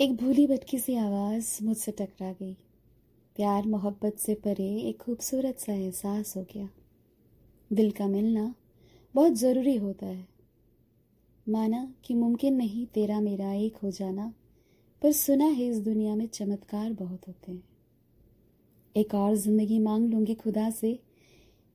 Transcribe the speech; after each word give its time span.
एक 0.00 0.16
भूली 0.16 0.46
भटकी 0.46 0.78
सी 0.78 0.94
आवाज़ 0.96 1.46
मुझसे 1.64 1.92
टकरा 1.92 2.30
गई। 2.32 2.52
प्यार 3.36 3.66
मोहब्बत 3.66 4.16
से 4.18 4.34
परे 4.34 4.64
एक 4.80 4.96
खूबसूरत 5.02 5.58
सा 5.58 5.72
एहसास 5.72 6.36
हो 6.36 6.42
गया। 6.42 6.68
दिल 7.70 7.90
का 7.90 8.06
मिलना 8.06 8.54
बहुत 9.14 9.32
ज़रूरी 9.32 9.76
होता 9.76 10.06
है। 10.06 10.26
माना 11.46 11.80
कि 12.04 12.14
मुमकिन 12.14 12.54
नहीं 12.54 12.84
तेरा 12.86 13.20
मेरा 13.20 13.52
एक 13.52 13.76
हो 13.76 13.90
जाना, 13.90 14.32
पर 15.02 15.12
सुना 15.12 15.44
है 15.44 15.68
इस 15.68 15.78
दुनिया 15.80 16.14
में 16.14 16.26
चमत्कार 16.26 16.92
बहुत 16.92 17.28
होते 17.28 17.52
हैं। 17.52 17.62
एक 18.94 19.14
और 19.14 19.34
ज़िंदगी 19.36 19.78
मांग 19.78 20.12
लूँगी 20.12 20.34
खुदा 20.34 20.68
से, 20.70 20.92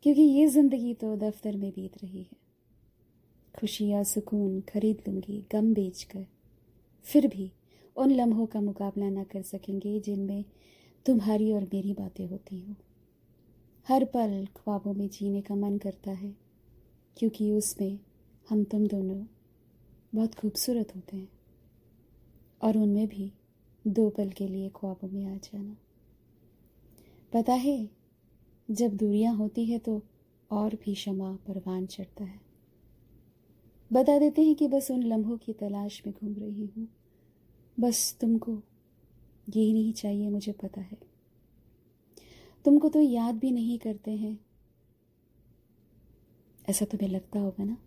क्योंकि 0.05 0.21
ये 0.21 0.45
ज़िंदगी 0.47 0.93
तो 0.93 1.15
दफ्तर 1.17 1.57
में 1.57 1.71
बीत 1.71 1.97
रही 2.03 2.19
है। 2.19 2.37
खुशी 3.55 3.87
या 3.87 4.03
सुकून 4.03 4.61
खरीद 4.69 5.01
लूँगी 5.07 5.43
गम 5.51 5.73
बेच 5.73 6.03
कर 6.03 6.25
फिर 7.05 7.27
भी 7.27 7.51
उन 7.97 8.11
लम्हों 8.11 8.45
का 8.45 8.61
मुकाबला 8.61 9.09
ना 9.09 9.23
कर 9.23 9.41
सकेंगे 9.41 9.99
जिनमें 9.99 10.43
तुम्हारी 11.05 11.51
और 11.51 11.63
मेरी 11.63 11.93
बातें 11.93 12.25
होती 12.27 12.59
हो। 12.59 12.75
हर 13.87 14.05
पल 14.05 14.45
ख्वाबों 14.55 14.93
में 14.93 15.07
जीने 15.09 15.41
का 15.41 15.55
मन 15.55 15.77
करता 15.77 16.11
है, 16.11 16.33
क्योंकि 17.17 17.51
उसमें 17.51 17.99
हम 18.47 18.63
तुम 18.63 18.85
दोनों 18.87 19.23
बहुत 20.15 20.35
खूबसूरत 20.35 20.95
होते 20.95 21.17
हैं, 21.17 21.27
और 22.61 22.77
उनमें 22.77 23.07
भी 23.07 23.31
दो 23.85 24.09
पल 24.09 24.29
के 24.29 24.47
लिए 24.47 24.69
ख्वाबों 24.69 25.09
में 25.09 25.25
आ 25.25 25.35
जाना। 25.35 25.75
पता 27.33 27.53
है, 27.53 27.89
जब 28.69 28.95
दूरियाँ 28.97 29.35
होती 29.35 29.65
है 29.65 29.79
तो 29.79 30.01
और 30.51 30.75
भी 30.75 30.93
क्षमा 30.93 31.31
परवान 31.47 31.85
चढ़ता 31.85 32.23
है। 32.23 32.39
बता 33.91 34.17
देते 34.19 34.41
हैं 34.41 34.55
कि 34.55 34.67
बस 34.67 34.91
उन 34.91 35.03
लम्हों 35.03 35.37
की 35.37 35.53
तलाश 35.53 36.01
में 36.07 36.13
घूम 36.15 36.33
रही 36.33 36.65
हूँ। 36.67 36.87
बस 37.79 38.17
तुमको 38.21 38.61
यही 39.49 39.73
नहीं 39.73 39.93
चाहिए, 39.93 40.29
मुझे 40.29 40.51
पता 40.51 40.81
है। 40.81 40.97
तुमको 42.65 42.89
तो 42.89 43.01
याद 43.01 43.35
भी 43.35 43.51
नहीं 43.51 43.79
करते 43.79 44.11
हैं। 44.11 44.45
ऐसा 46.69 46.85
तुम्हें 46.85 47.09
लगता 47.09 47.39
होगा 47.39 47.63
ना? 47.63 47.77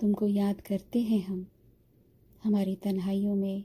तुमको 0.00 0.26
याद 0.26 0.60
करते 0.60 1.00
हैं 1.00 1.24
हम, 1.24 1.46
हमारी 2.42 2.76
तन्हाइयों 2.76 3.34
में, 3.34 3.64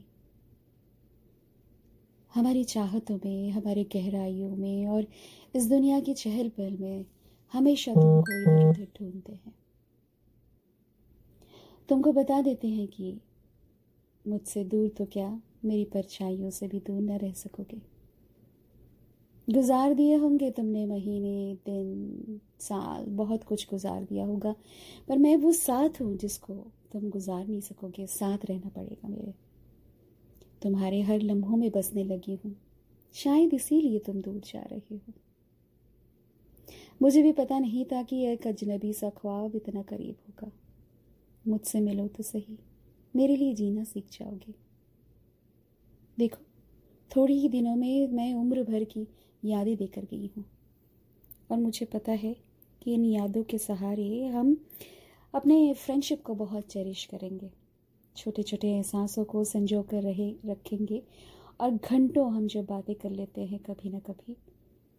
हमारी 2.34 2.64
चाहतों 2.64 3.18
में, 3.24 3.50
हमारी 3.50 3.84
गहराइयों 3.84 4.56
में, 4.56 4.86
और 4.86 5.06
इस 5.54 5.68
दुनिया 5.68 6.00
की 6.00 6.14
चहल 6.14 6.48
पहल 6.48 6.76
में 6.76 7.06
हमेशा 7.52 7.92
तुमको 7.92 8.42
इधर 8.42 8.68
उधर 8.70 8.88
ढूंढते 9.00 9.32
हैं। 9.32 9.54
तुमको 11.88 12.12
बता 12.12 12.42
देते 12.42 12.68
हैं 12.68 12.88
कि 12.88 13.20
मुझसे 14.24 14.64
दूर 14.64 14.88
तो 14.88 15.04
क्या 15.04 15.28
मेरी 15.64 15.84
परछाइयों 15.84 16.50
से 16.50 16.68
भी 16.68 16.80
दूर 16.80 17.02
न 17.02 17.18
रह 17.18 17.32
सकोगे? 17.32 17.80
गुजार 19.48 19.94
दिए 19.94 20.14
होंगे 20.16 20.50
तुमने 20.50 20.86
महीने, 20.86 21.54
दिन, 21.66 22.40
साल, 22.60 23.04
बहुत 23.06 23.44
कुछ 23.44 23.66
गुजार 23.70 24.04
दिया 24.04 24.24
होगा, 24.24 24.54
पर 25.08 25.18
मैं 25.18 25.36
वो 25.36 25.52
साथ 25.52 26.00
हूँ 26.00 26.16
जिसको 26.16 26.54
तुम 26.92 27.08
गुजार 27.10 27.46
नहीं 27.46 27.60
सकोगे, 27.60 28.06
साथ 28.06 28.38
रहना 28.44 28.68
पड़ेगा 28.68 29.08
मेरे। 29.08 29.34
तुम्हारे 30.62 31.00
हर 31.00 31.20
लम्हों 31.20 31.56
में 31.56 31.70
बसने 31.70 32.04
लगी 32.04 32.38
हूँ, 32.44 32.54
शायद 33.14 33.54
इसीलिए 33.54 33.98
तुम 33.98 34.20
दूर 34.20 34.40
जा 34.40 34.60
रहे 34.60 34.96
हो। 34.96 35.12
मुझे 37.02 37.22
भी 37.22 37.32
पता 37.32 37.58
नहीं 37.58 37.84
था 37.84 38.02
कि 38.02 38.24
एक 38.24 38.46
अजनबी 38.46 38.92
सा 38.92 39.10
ख्वाब 39.10 39.56
इतना 39.56 39.82
करीब 39.82 40.16
होगा। 40.28 40.50
मुझसे 41.48 41.80
मिलो 41.80 42.06
तो 42.08 42.22
सही। 42.22 42.58
मेरे 43.16 43.36
लिए 43.36 43.54
जीना 43.54 43.84
सीख 43.84 44.04
जाओगे। 44.12 44.54
देखो, 46.18 46.42
थोड़ी 47.16 47.38
ही 47.38 47.48
दिनों 47.48 47.76
में 47.76 48.08
मैं 48.08 48.34
उम्र 48.34 48.62
भर 48.62 48.84
की 48.84 49.08
यादें 49.44 49.76
देकर 49.76 50.04
गई 50.04 50.30
हूँ। 50.36 50.44
और 51.50 51.58
मुझे 51.58 51.86
पता 51.86 52.12
है 52.12 52.36
कि 52.82 52.94
इन 52.94 53.04
यादों 53.04 53.42
के 53.42 53.58
सहारे 53.58 54.26
हम 54.26 54.64
अपने 55.34 55.74
फ्रेंडशिप 55.74 56.22
को 56.22 56.34
बहुत 56.34 56.64
चेरिश 56.64 57.04
करेंगे। 57.04 57.50
छोटे 58.16 58.42
छोटे 58.42 58.68
एहसासों 58.68 59.24
को 59.24 59.44
संजो 59.44 59.82
कर 59.82 60.02
रहे, 60.02 60.34
रखेंगे 60.46 61.02
और 61.60 61.70
घंटों 61.70 62.32
हम 62.32 62.46
जो 62.46 62.62
बातें 62.62 62.94
कर 62.94 63.10
लेते 63.10 63.40
हैं 63.40 63.58
कभी 63.58 63.90
ना 63.90 63.98
कभी, 63.98 64.36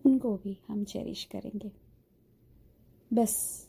उनको 0.06 0.38
भी 0.38 0.58
हम 0.68 0.84
चेरिश 0.84 1.24
करेंगे। 1.24 1.72
बस, 3.14 3.68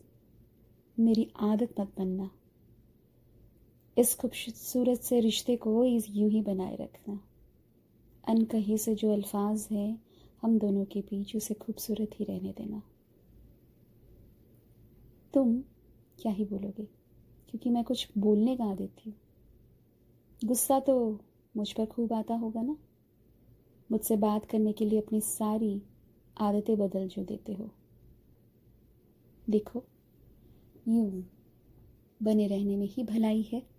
मेरी 0.98 1.30
आदत 1.40 1.80
मत 1.80 1.92
बनना। 1.98 2.30
इस 3.98 4.14
खूबसूरत 4.14 5.00
से 5.00 5.20
रिश्ते 5.20 5.56
को 5.56 5.84
इस 5.84 6.06
यूँ 6.10 6.30
ही 6.30 6.42
बनाए 6.42 6.76
रखना। 6.76 7.20
अनकहे 8.28 8.78
से 8.78 8.94
जो 8.94 9.12
अल्फाज 9.12 9.68
हैं, 9.70 10.02
हम 10.42 10.58
दोनों 10.58 10.84
के 10.84 11.00
बीच 11.00 11.36
उसे 11.36 11.54
खूबसूरत 11.54 12.10
ही 12.14 12.24
रहने 12.24 12.52
देना। 12.52 12.82
तुम 15.34 15.60
क्या 16.18 16.32
ही 16.32 16.44
बोलोगे? 16.44 16.84
क्योंकि 17.48 17.70
मैं 17.70 17.84
कुछ 17.84 18.08
बोलने 18.18 18.56
का 18.56 18.74
देती 18.74 19.10
हूँ। 19.10 19.18
गुस्सा 20.44 20.80
तो 20.80 21.20
मुझ 21.56 21.72
पर 21.72 21.86
खूब 21.86 22.12
आता 22.12 22.34
होगा 22.34 22.62
ना? 22.62 22.76
मुझसे 23.92 24.16
बात 24.16 24.44
करने 24.44 24.72
के 24.72 24.84
लिए 24.84 25.00
अपनी 25.00 25.20
सारी 25.20 25.82
आदतें 26.40 26.78
बदल 26.78 27.08
जो 27.08 27.24
देते 27.24 27.52
हो। 27.52 27.70
देखो, 29.50 29.84
यूँ 30.88 31.30
बने 32.22 32.46
रहने 32.46 32.76
में 32.76 32.86
ही 32.86 33.04
भलाई 33.04 33.42
है। 33.52 33.75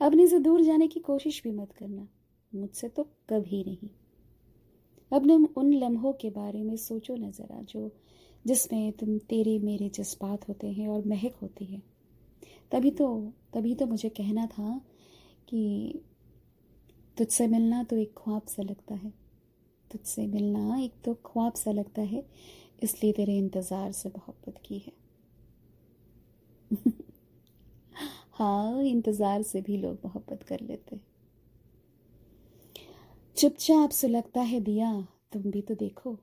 अपने 0.00 0.26
से 0.26 0.38
दूर 0.38 0.62
जाने 0.62 0.88
की 0.88 1.00
कोशिश 1.00 1.42
भी 1.42 1.50
मत 1.50 1.72
करना। 1.72 2.08
मुझसे 2.54 2.88
तो 2.88 3.02
कभी 3.02 3.64
नहीं। 3.64 3.88
अपने 5.12 5.34
उन 5.34 5.72
लम्हों 5.74 6.12
के 6.12 6.30
बारे 6.30 6.62
में 6.62 6.76
सोचो 6.76 7.16
न 7.16 7.30
ज़रा, 7.30 7.62
जो, 7.62 7.90
जिसमें 8.46 8.92
तुम 8.92 9.18
तेरे 9.18 9.58
मेरे 9.58 9.88
जज्बात 9.88 10.48
होते 10.48 10.66
हैं 10.66 10.88
और 10.88 11.04
महक 11.06 11.34
होती 11.34 11.64
है। 11.64 11.82
तभी 12.72 12.90
तो 12.90 13.32
तभी 13.54 13.74
तो 13.74 13.86
मुझे 13.86 14.08
कहना 14.08 14.46
था 14.46 14.80
कि 15.48 16.02
तुझसे 17.16 17.46
मिलना 17.46 17.82
तो 17.84 17.96
एक 17.96 18.14
ख्वाब 18.16 18.42
सा 18.42 18.62
लगता 18.62 18.94
है। 18.94 19.12
तुझसे 19.92 20.26
मिलना 20.26 20.78
एक 20.78 20.92
तो 21.04 21.14
ख्वाब 21.14 21.52
सा 21.52 21.72
लगता 21.72 22.02
है, 22.02 22.26
इसलिए 22.82 23.12
तेरे 23.12 23.38
इंतज़ार 23.38 23.92
से 23.92 24.08
मोहब्बत 24.08 24.62
की 24.64 24.78
है। 24.78 24.92
हाँ 28.34 28.82
इंतज़ार 28.82 29.42
से 29.42 29.60
भी 29.60 29.76
लोग 29.76 29.98
मोहब्बत 30.04 30.42
कर 30.42 30.60
लेते। 30.60 31.00
चुपचाप 33.36 33.90
सुलगता 33.90 34.40
है 34.40 34.60
दिया, 34.60 35.08
तुम 35.32 35.42
भी 35.42 35.62
तो 35.62 35.74
देखो। 35.74 36.18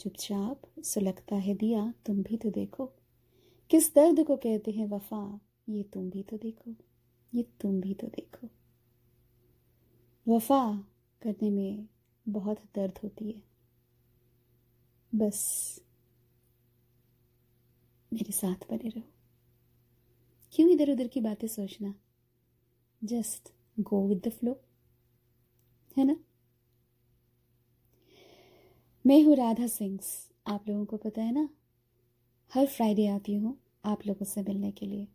चुपचाप 0.00 0.62
सुलगता 0.84 1.36
है 1.36 1.54
दिया, 1.54 1.94
तुम 2.06 2.22
भी 2.22 2.36
तो 2.36 2.50
देखो। 2.50 2.92
किस 3.70 3.94
दर्द 3.94 4.24
को 4.24 4.36
कहते 4.36 4.70
हैं 4.70 4.86
वफा, 4.86 5.40
ये 5.68 5.82
तुम 5.82 6.10
भी 6.10 6.22
तो 6.22 6.36
देखो। 6.36 6.74
ये 7.34 7.42
तुम 7.60 7.80
भी 7.80 7.94
तो 7.94 8.06
देखो। 8.06 8.48
वफा 10.26 10.84
करने 11.22 11.50
में 11.50 11.88
बहुत 12.28 12.58
दर्द 12.74 12.98
होती 13.04 13.30
है। 13.30 13.42
बस 15.14 15.80
मेरे 18.12 18.32
साथ 18.32 18.70
बने 18.70 18.88
रहो। 18.88 19.15
क्यों 20.56 20.70
इधर 20.70 20.90
उधर 20.90 21.06
की 21.06 21.20
बातें 21.20 21.48
सोचना? 21.48 21.94
Just 23.04 23.52
go 23.80 24.08
with 24.08 24.22
the 24.26 24.30
flow 24.30 24.60
है 25.96 26.04
ना? 26.04 26.16
मैं 29.06 29.22
हूँ 29.22 29.36
राधा 29.36 29.66
सिंग्स। 29.66 30.32
आप 30.46 30.68
लोगों 30.68 30.84
को 30.84 30.96
पता 30.96 31.22
है 31.22 31.32
ना? 31.32 31.48
हर 32.54 32.66
फ्राइडे 32.66 33.06
आती 33.06 33.34
हूँ 33.34 33.58
आप 33.84 34.06
लोगों 34.06 34.24
से 34.24 34.42
मिलने 34.42 34.70
के 34.70 34.86
लिए। 34.86 35.08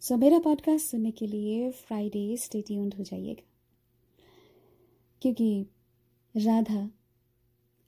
सो 0.00 0.14
so, 0.14 0.20
मेरा 0.20 0.38
पॉडकास्ट 0.38 0.86
सुनने 0.86 1.10
के 1.10 1.26
लिए 1.26 1.70
फ्राइडे 1.70 2.36
स्टे 2.36 2.62
ट्यून्ड 2.62 2.94
हो 2.94 3.04
जाइएगा। 3.04 3.48
क्योंकि 5.22 5.66
राधा 6.36 6.90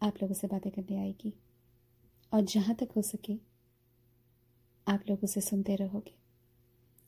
आप 0.02 0.14
लोगों 0.22 0.34
से 0.34 0.46
बातें 0.46 0.72
करने 0.72 0.96
आएगी। 0.96 1.34
और 2.32 2.40
जहाँ 2.40 2.74
तक 2.74 2.88
हो 2.96 3.02
सके 3.02 3.34
आप 4.88 5.04
लोग 5.10 5.24
उसे 5.24 5.40
सुनते 5.40 5.76
रहोगे। 5.76 6.25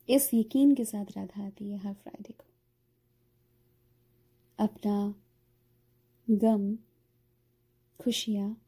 इस 0.09 0.33
यकीन 0.33 0.75
के 0.75 0.85
साथ 0.85 1.05
राधा 1.17 1.45
आती 1.45 1.69
है 1.69 1.77
हर 1.77 1.93
फ्राइडे 1.93 2.33
को। 2.33 2.45
अपना 4.59 5.15
गम, 6.29 6.75
खुशियाँ, 7.99 8.61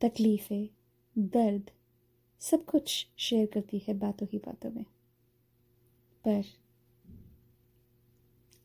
तकलीफ़ें, 0.00 0.68
दर्द, 1.18 1.70
सब 2.40 2.64
कुछ 2.64 3.06
शेयर 3.16 3.46
करती 3.46 3.78
है 3.78 3.94
बातों 3.94 4.26
ही 4.32 4.38
बातों 4.38 4.70
में। 4.70 4.84
पर 6.24 6.44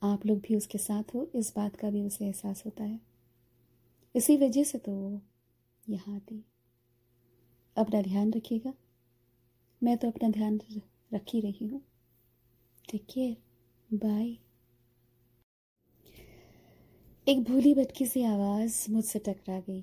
आप 0.04 0.26
लोग 0.26 0.40
भी 0.40 0.56
उसके 0.56 0.78
साथ 0.78 1.04
हो, 1.14 1.32
इस 1.36 1.56
बात 1.56 1.76
का 1.76 1.90
भी 1.90 2.02
उसे 2.02 2.26
एहसास 2.26 2.66
होता 2.66 2.84
है। 2.84 3.00
इसी 4.16 4.38
वजह 4.38 4.64
से 4.64 4.78
तो 4.78 4.92
वो 4.92 5.22
यहाँ 5.90 6.16
आती। 6.16 6.46
अपना 7.78 8.02
ध्यान 8.02 8.34
रखिएगा। 8.34 8.74
मैं 9.84 9.98
तो 9.98 10.08
अपना 10.08 10.30
ध्यान 10.30 10.58
रख 11.14 11.36
रही 11.36 11.68
हूँ। 11.68 11.82
टेक 12.92 13.06
केयर 13.06 13.98
बाय 13.98 14.38
एक 17.28 17.44
भूली 17.44 17.74
भटकी 17.74 18.06
सी 18.06 18.24
आवाज़ 18.24 18.92
मुझसे 18.92 19.20
टकरा 19.20 19.60
गई। 19.60 19.82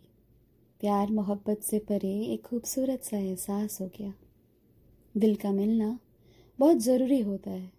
प्यार 0.81 1.11
मोहब्बत 1.11 1.61
से 1.61 1.79
परे 1.79 2.13
एक 2.25 2.43
खूबसूरत 2.47 3.03
सा 3.03 3.17
एहसास 3.17 3.81
हो 3.81 3.87
गया। 3.87 4.13
दिल 5.17 5.35
का 5.37 5.53
मिलना 5.53 5.99
बहुत 6.59 6.77
ज़रूरी 6.77 7.21
होता 7.21 7.51
है। 7.51 7.73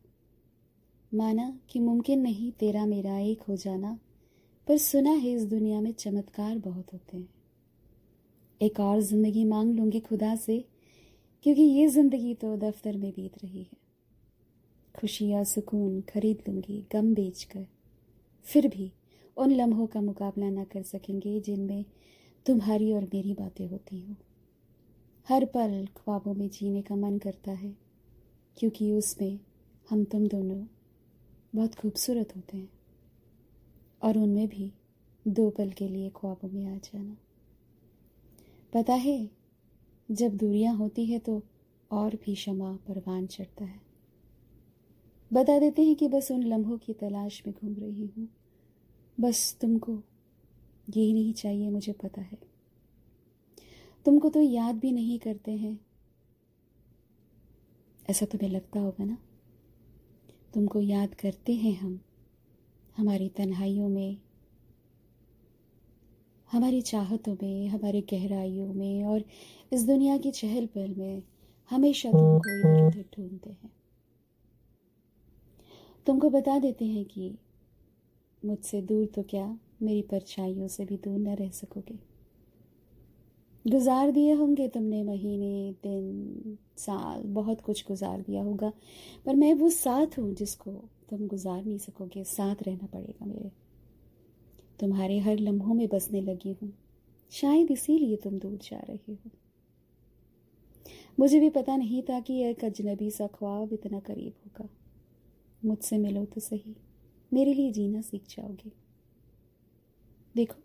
माना 1.14 1.60
कि 1.70 1.80
मुमकिन 1.80 2.22
नहीं 2.22 2.52
तेरा 2.52 2.86
मेरा 2.86 3.18
एक 3.18 3.42
हो 3.42 3.56
जाना, 3.56 4.00
पर 4.68 4.78
सुना 4.78 5.12
है 5.12 5.32
इस 5.32 5.46
दुनिया 5.46 5.82
में 5.82 5.92
चमत्कार 5.92 6.58
बहुत 6.58 6.94
होते 6.94 7.18
हैं। 7.18 7.30
एक 8.62 8.80
और 8.80 9.02
ज़िंदगी 9.02 9.44
मांग 9.44 9.76
लूँगी 9.76 10.00
खुदा 10.00 10.36
से 10.36 10.66
क्योंकि 11.46 11.62
ये 11.62 11.88
ज़िंदगी 11.88 12.34
तो 12.34 12.56
दफ्तर 12.58 12.98
में 12.98 13.12
बीत 13.12 13.38
रही 13.44 13.60
है। 13.60 13.78
खुशी 14.96 15.34
और 15.34 15.44
सुकून 15.44 16.02
खरीद 16.10 16.44
लूँगी 16.48 16.84
गम 16.92 17.14
बेच 17.14 17.44
कर 17.44 17.66
फिर 18.46 18.68
भी 18.68 18.92
उन 19.38 19.52
लम्हों 19.52 19.88
का 19.88 20.02
मुकाबला 20.02 20.50
ना 20.50 20.64
कर 20.64 20.84
सकेंगे 20.84 21.40
जिनमें 21.40 21.84
तुम्हारी 22.46 22.92
और 22.94 23.04
मेरी 23.04 23.34
बातें 23.34 23.68
होती 23.68 24.00
हों। 24.00 24.16
हर 25.28 25.46
पल 25.46 25.88
ख्वाबों 25.98 26.34
में 26.34 26.48
जीने 26.50 26.82
का 26.82 26.96
मन 26.96 27.18
करता 27.18 27.52
है, 27.52 27.74
क्योंकि 28.58 28.92
उसमें 28.92 29.40
हम 29.90 30.04
तुम 30.04 30.28
दोनों 30.28 30.64
बहुत 31.56 31.76
खूबसूरत 31.76 32.36
होते 32.36 32.58
हैं। 32.58 32.70
और 34.02 34.18
उनमें 34.18 34.48
भी 34.48 34.72
दो 35.26 35.50
पल 35.50 35.70
के 35.70 35.88
लिए 35.88 36.10
ख्वाबों 36.10 36.50
में 36.50 36.66
आ 36.66 36.76
जाना। 36.76 37.16
पता 38.74 38.94
है 38.94 39.20
जब 40.12 40.38
दूरियाँ 40.38 40.76
होती 40.76 41.06
है 41.06 41.20
तो 41.20 41.44
और 41.92 42.16
भी 42.16 42.36
क्षमा 42.36 42.76
परवान 42.88 43.28
चढ़ता 43.28 43.66
है। 43.66 43.82
बता 45.34 45.60
देते 45.60 45.82
हैं 45.82 45.96
कि 45.96 46.08
बस 46.08 46.32
उन 46.32 46.44
लम्हों 46.44 46.78
की 46.78 46.94
तलाश 46.94 47.44
में 47.48 47.56
घूम 47.56 47.76
रही 47.76 48.06
हूँ। 48.06 48.28
बस 49.20 49.58
तुमको 49.62 50.04
यही 50.90 51.14
नहीं 51.14 51.34
चाहिए, 51.34 51.70
मुझे 51.70 51.92
पता 51.92 52.22
है। 52.22 52.38
तुमको 54.06 54.30
तो 54.30 54.42
याद 54.42 54.76
भी 54.76 54.92
नहीं 54.92 55.20
करते 55.20 55.52
हैं। 55.52 55.86
ऐसा 58.10 58.26
तुम्हें 58.26 58.50
लगता 58.50 58.80
होगा 58.80 59.06
ना? 59.06 59.18
तुमको 60.54 60.82
याद 60.82 61.16
करते 61.16 61.54
हैं 61.54 61.80
हम, 61.80 62.00
हमारी 62.98 63.30
तन्हाइयों 63.30 63.90
में 63.90 64.18
हमारी 66.52 66.82
चाहतों 66.82 67.34
में, 67.44 67.68
हमारी 67.68 68.02
गहराइयों 68.02 68.74
में 68.74 69.06
और 69.06 69.24
इस 69.74 69.86
दुनिया 69.88 70.18
की 70.18 70.32
चहल 70.32 70.66
पहल 70.66 70.96
में 70.96 71.24
हमेशा 71.70 72.12
तुमको 72.12 72.88
इधर 72.88 73.06
ढूंढते 73.18 73.50
हैं। 73.50 73.72
तुमको 76.06 76.30
बता 76.30 76.60
देते 76.60 76.86
हैं 76.86 77.06
कि 77.06 77.38
मुझसे 78.46 78.82
दूर 78.82 79.06
तो 79.06 79.24
क्या 79.24 79.60
मेरी 79.82 80.02
परछाइयों 80.02 80.68
से 80.68 80.86
भी 80.86 80.98
दूर 80.98 81.20
न 81.20 81.28
रह 81.28 81.50
सकोगे? 81.50 82.00
गुजार 83.68 84.12
दिए 84.12 84.34
होंगे 84.34 84.68
तुमने 84.68 85.04
महीने, 85.04 85.76
दिन, 85.84 86.58
साल, 86.78 87.24
बहुत 87.24 87.62
कुछ 87.62 87.88
गुजार 87.88 88.22
दिया 88.22 88.44
होगा, 88.44 88.74
पर 89.26 89.36
मैं 89.36 89.54
वो 89.54 89.70
साथ 89.70 90.20
हूँ 90.20 90.34
जिसको 90.36 90.72
तुम 91.10 91.28
गुजार 91.28 91.66
नहीं 91.66 91.78
सकोगे, 91.78 92.24
साथ 92.24 92.56
रहना 92.64 92.88
पड़ेगा 92.88 93.26
मेरे। 93.26 93.52
तुम्हारे 94.82 95.20
हर 95.20 95.40
लम्हों 95.40 95.74
में 95.74 95.88
बसने 95.88 96.22
लगी 96.22 96.56
हूँ। 96.64 96.74
शायद 97.32 97.72
इसीलिए 97.72 98.16
तुम 98.16 98.40
दूर 98.40 98.58
जा 98.58 98.80
रहे 98.80 99.14
हो। 99.14 99.30
मुझे 101.20 101.40
भी 101.40 101.50
पता 101.50 101.76
नहीं 101.76 102.04
था 102.04 102.20
कि 102.20 102.44
एक 102.44 102.66
अजनबी 102.66 103.12
सा 103.12 103.28
ख्वाब 103.28 103.74
इतना 103.74 104.00
करीब 104.00 104.34
होगा। 104.46 104.70
मुझसे 105.66 105.98
मिलो 105.98 106.26
तो 106.26 106.42
सही। 106.42 106.76
मेरे 107.34 107.54
लिए 107.54 107.72
जीना 107.72 108.02
सीख 108.02 108.24
जाओगे। 108.30 108.72
देखो, 110.36 110.56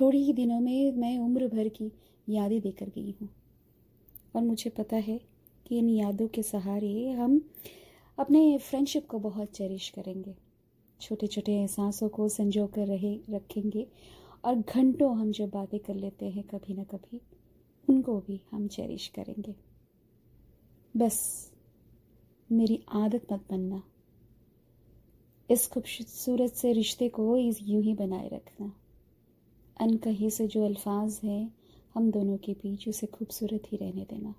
थोड़ी 0.00 0.22
ही 0.22 0.32
दिनों 0.32 0.60
में 0.60 0.92
मैं 0.92 1.18
उम्र 1.18 1.48
भर 1.48 1.68
की 1.68 1.92
यादें 2.28 2.60
देकर 2.60 2.88
गई 2.88 3.14
हूँ। 3.22 3.28
और 4.36 4.42
मुझे 4.42 4.70
पता 4.70 4.96
है 4.96 5.20
कि 5.66 5.78
इन 5.78 5.88
यादों 5.88 6.28
के 6.28 6.42
सहारे 6.42 7.10
हम 7.10 7.50
अपने 8.18 8.58
फ्रेंडशिप 8.58 9.06
को 9.06 9.18
बहुत 9.18 9.48
चेरिश 9.48 9.88
करेंगे। 9.88 10.47
छोटे 11.00 11.26
छोटे 11.26 11.52
एहसासों 11.52 12.08
को 12.08 12.28
संजो 12.28 12.66
कर 12.66 12.86
रहे, 12.86 13.20
रखेंगे 13.30 13.86
और 14.44 14.54
घंटों 14.54 15.18
हम 15.18 15.32
जो 15.32 15.46
बातें 15.46 15.80
कर 15.80 15.94
लेते 15.94 16.26
हैं 16.26 16.44
कभी 16.44 16.74
ना 16.74 16.84
कभी, 16.84 17.20
उनको 17.90 18.20
भी 18.20 18.40
हम 18.50 18.68
चेरिश 18.68 19.08
करेंगे। 19.08 19.54
बस 20.96 21.50
मेरी 22.52 22.84
आदत 22.88 23.32
मत 23.32 23.44
बनना। 23.50 23.82
इस 25.50 25.68
खूबसूरत 25.68 26.52
से 26.52 26.72
रिश्ते 26.72 27.08
को 27.08 27.36
इस 27.36 27.58
यूँ 27.62 27.82
ही 27.82 27.94
बनाए 27.94 28.28
रखना। 28.28 28.72
अनकहे 29.80 30.30
से 30.30 30.46
जो 30.46 30.64
अल्फाज 30.64 31.20
हैं, 31.24 31.54
हम 31.94 32.10
दोनों 32.10 32.36
के 32.36 32.52
बीच 32.52 32.88
उसे 32.88 33.06
खूबसूरत 33.06 33.62
ही 33.66 33.76
रहने 33.76 34.04
देना। 34.04 34.34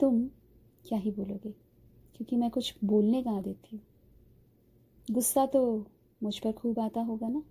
तुम 0.00 0.28
क्या 0.84 0.98
ही 0.98 1.10
बोलोगे? 1.10 1.50
क्योंकि 2.16 2.36
मैं 2.36 2.50
कुछ 2.50 2.74
बोलने 2.84 3.22
का 3.22 3.40
देती 3.40 3.76
हूँ। 3.76 3.84
गुस्सा 5.10 5.46
तो 5.46 5.86
मुझ 6.22 6.38
पर 6.38 6.52
खूब 6.52 6.78
आता 6.78 7.00
होगा 7.00 7.28
ना? 7.28 7.42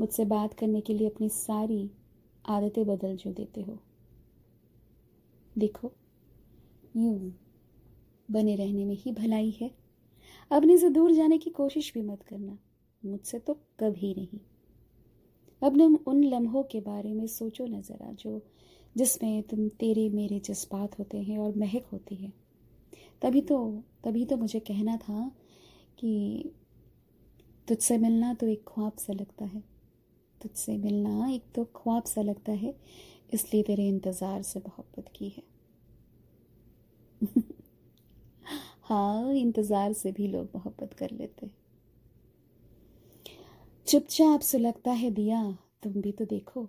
मुझसे 0.00 0.24
बात 0.24 0.54
करने 0.54 0.80
के 0.80 0.94
लिए 0.94 1.08
अपनी 1.08 1.28
सारी 1.28 1.90
आदतें 2.46 2.86
बदल 2.86 3.16
जो 3.16 3.32
देते 3.32 3.60
हो। 3.60 3.78
देखो, 5.58 5.92
यूँ 6.96 7.34
बने 8.30 8.56
रहने 8.56 8.84
में 8.84 8.96
ही 8.96 9.12
भलाई 9.12 9.50
है। 9.60 9.70
अपने 10.52 10.78
से 10.78 10.90
दूर 10.90 11.12
जाने 11.12 11.38
की 11.38 11.50
कोशिश 11.50 11.94
भी 11.94 12.02
मत 12.02 12.22
करना। 12.22 12.58
मुझसे 13.04 13.38
तो 13.38 13.54
कभी 13.54 14.14
नहीं। 14.14 14.40
अब 15.62 15.76
न 15.76 15.98
उन 16.06 16.24
लम्हों 16.24 16.62
के 16.62 16.80
बारे 16.80 17.14
में 17.14 17.26
सोचो 17.26 17.66
न 17.66 17.82
ज़रा, 17.82 18.12
जो 18.12 18.42
जिसमें 18.96 19.42
तुम 19.42 19.68
तेरे 19.68 20.08
मेरे 20.08 20.40
जज्बात 20.40 20.98
होते 20.98 21.18
हैं 21.18 21.38
और 21.38 21.56
महक 21.56 21.84
होती 21.92 22.14
है। 22.14 22.32
तभी 23.22 23.40
तो 23.40 23.82
तभी 24.04 24.24
तो 24.24 24.36
मुझे 24.36 24.60
कहना 24.60 24.96
था 24.96 25.36
कि 25.98 26.52
तुझसे 27.68 27.98
मिलना 27.98 28.34
तो 28.34 28.46
एक 28.46 28.64
ख्वाब 28.68 28.92
सा 28.98 29.12
लगता 29.12 29.44
है। 29.44 29.62
तुझसे 30.42 30.76
मिलना 30.76 31.28
एक 31.28 31.42
तो 31.54 31.64
ख्वाब 31.64 32.04
सा 32.04 32.22
लगता 32.22 32.52
है, 32.52 32.74
इसलिए 33.34 33.62
तेरे 33.62 33.88
इंतज़ार 33.88 34.42
से 34.42 34.60
मोहब्बत 34.60 35.08
की 35.16 35.28
है। 35.28 35.42
हाँ 38.82 39.34
इंतज़ार 39.34 39.92
से 39.92 40.12
भी 40.12 40.28
लोग 40.28 40.48
मोहब्बत 40.54 40.92
कर 40.92 41.10
लेते 41.10 41.50
चुपचाप 43.86 44.40
सुलगता 44.40 44.90
है 44.90 45.10
दिया, 45.10 45.58
तुम 45.82 45.92
भी 45.92 46.12
तो 46.12 46.24
देखो। 46.24 46.68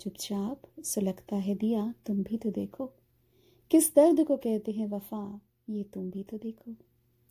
चुपचाप 0.00 0.62
सुलगता 0.84 1.36
है 1.36 1.54
दिया, 1.54 1.94
तुम 2.06 2.22
भी 2.22 2.36
तो 2.36 2.50
देखो। 2.50 2.86
किस 3.70 3.94
दर्द 3.96 4.24
को 4.24 4.36
कहते 4.36 4.72
हैं 4.72 4.86
वफा, 4.86 5.40
ये 5.70 5.82
तुम 5.82 6.10
भी 6.10 6.22
तो 6.22 6.38
देखो। 6.38 6.74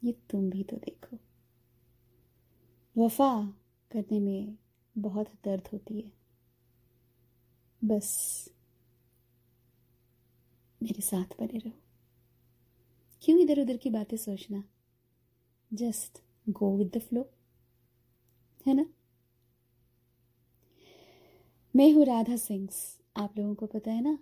ये 0.06 0.12
तुम 0.30 0.50
भी 0.50 0.64
तो 0.64 0.78
देखो। 0.78 1.18
वफा 2.98 3.54
करने 3.92 4.20
में 4.20 4.58
बहुत 4.98 5.28
दर्द 5.46 5.68
होती 5.74 6.02
है। 6.02 6.12
बस 7.84 8.50
मेरे 10.84 11.02
साथ 11.02 11.40
बने 11.40 11.58
रहो। 11.58 11.72
क्यों 13.22 13.40
इधर 13.40 13.62
उधर 13.62 13.78
की 13.78 13.90
बातें 13.90 14.18
सोचना? 14.18 14.64
Just 15.74 16.22
go 16.50 16.78
with 16.78 16.92
the 16.98 17.00
flow 17.00 17.30
है 18.68 18.74
ना? 18.74 18.86
मैं 21.76 21.92
हूँ 21.92 22.06
राधा 22.06 22.36
सिंग्स। 22.36 23.02
आप 23.18 23.38
लोगों 23.38 23.56
को 23.56 23.66
पता 23.66 23.92
है 23.92 24.02
ना? 24.02 24.20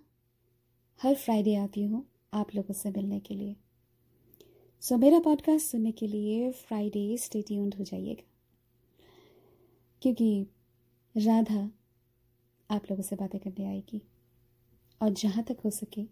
हर 1.02 1.14
फ्राइडे 1.14 1.54
आती 1.54 1.84
हूँ 1.84 2.06
आप 2.34 2.54
लोगों 2.54 2.74
से 2.74 2.90
मिलने 2.90 3.20
के 3.20 3.34
लिए। 3.34 3.56
सो 4.84 4.96
मेरा 4.96 5.20
पॉडकास्ट 5.20 5.66
सुनने 5.66 5.92
के 5.92 6.06
लिए 6.06 6.52
फ्राइडे 6.52 7.16
स्टे 7.16 7.42
ट्यून्ड 7.42 7.74
हो 7.74 7.84
जाइएगा। 7.84 8.30
क्योंकि 10.02 10.46
राधा 11.16 11.70
आप 12.70 12.82
लोगों 12.90 13.02
से 13.02 13.16
बातें 13.16 13.40
करने 13.40 13.64
आएगी। 13.64 14.02
और 15.02 15.10
जहाँ 15.10 15.44
तक 15.44 15.56
हो 15.64 15.70
सके, 15.70 16.02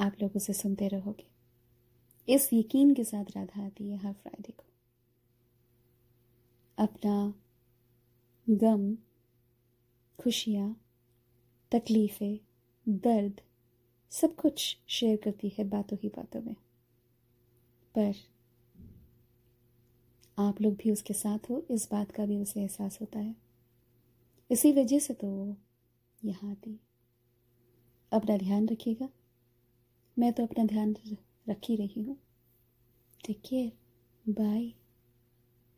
आप 0.00 0.16
लोग 0.22 0.36
उसे 0.36 0.52
सुनते 0.52 0.88
रहोगे। 0.88 1.26
इस 2.32 2.50
यकीन 2.52 2.94
के 2.94 3.04
साथ 3.04 3.24
राधा 3.36 3.66
आती 3.66 3.90
है 3.90 3.96
हर 3.96 4.12
फ्राइडे 4.12 4.52
को। 4.52 4.64
अपना 6.78 7.34
गम, 8.50 8.96
खुशियाँ, 10.18 10.82
तकलीफ़ें, 11.72 12.38
दर्द, 12.88 13.40
सब 14.10 14.36
कुछ 14.36 14.78
शेयर 14.88 15.16
करती 15.16 15.48
है 15.58 15.64
बातों 15.64 15.98
ही 16.02 16.08
बातों 16.08 16.42
में। 16.42 16.56
पर 17.98 18.14
आप 20.38 20.60
लोग 20.60 20.74
भी 20.74 20.90
उसके 20.90 21.14
साथ 21.14 21.38
हो, 21.50 21.66
इस 21.70 21.88
बात 21.92 22.10
का 22.10 22.26
भी 22.26 22.38
उसे 22.38 22.60
एहसास 22.60 23.00
होता 23.00 23.18
है। 23.18 23.36
इसी 24.50 24.72
वजह 24.72 24.98
से 24.98 25.14
तो 25.14 25.26
वो 25.26 25.56
यहाँ 26.24 26.50
आती। 26.50 26.80
अपना 28.12 28.36
ध्यान 28.36 28.68
रखिएगा। 28.68 29.08
मैं 30.18 30.32
तो 30.32 30.42
अपना 30.42 30.64
ध्यान 30.64 30.96
रख 31.48 31.58
ही 31.68 31.76
रही 31.76 32.02
हूँ। 32.02 32.16
Take 33.26 33.40
care 33.40 33.72
bye 34.32 34.72